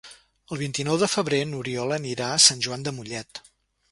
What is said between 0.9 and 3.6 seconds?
de febrer n'Oriol anirà a Sant Joan de Mollet.